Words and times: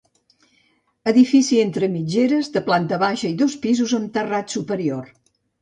Edifici 1.11 1.59
entre 1.65 1.89
mitgeres, 1.97 2.49
de 2.57 2.65
planta 2.71 3.01
baixa 3.07 3.31
i 3.35 3.39
dos 3.43 3.59
pisos 3.67 3.97
amb 3.99 4.11
terrat 4.17 4.57
superior. 4.57 5.17